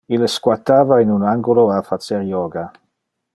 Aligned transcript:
Ille 0.15 0.27
squattava 0.35 0.97
in 1.03 1.11
un 1.17 1.21
angulo 1.33 1.67
a 1.75 1.79
facer 1.91 2.21
yoga. 2.31 2.65